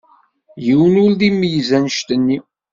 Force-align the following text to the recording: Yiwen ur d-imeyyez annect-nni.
Yiwen 0.65 0.95
ur 1.05 1.11
d-imeyyez 1.19 1.69
annect-nni. 1.77 2.37